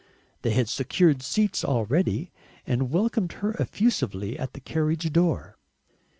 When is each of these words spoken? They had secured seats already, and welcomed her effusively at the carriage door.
They 0.41 0.49
had 0.49 0.67
secured 0.67 1.21
seats 1.21 1.63
already, 1.63 2.31
and 2.65 2.89
welcomed 2.89 3.33
her 3.33 3.51
effusively 3.59 4.35
at 4.35 4.53
the 4.53 4.59
carriage 4.59 5.13
door. 5.13 5.57